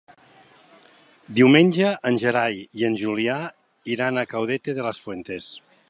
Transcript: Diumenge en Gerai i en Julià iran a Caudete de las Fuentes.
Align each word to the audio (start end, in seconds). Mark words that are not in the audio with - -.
Diumenge 1.39 1.91
en 2.11 2.17
Gerai 2.23 2.57
i 2.81 2.87
en 2.91 2.99
Julià 3.05 3.37
iran 3.97 4.19
a 4.23 4.27
Caudete 4.35 4.79
de 4.81 4.89
las 4.91 5.05
Fuentes. 5.07 5.57